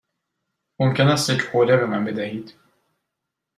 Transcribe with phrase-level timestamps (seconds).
[0.79, 2.53] ممکن است یک حوله به من بدهید؟